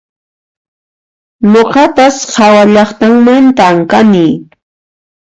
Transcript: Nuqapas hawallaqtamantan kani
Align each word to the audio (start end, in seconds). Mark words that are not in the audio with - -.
Nuqapas 1.51 2.17
hawallaqtamantan 2.35 3.77
kani 3.91 4.27